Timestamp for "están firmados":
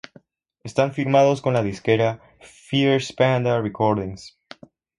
0.63-1.41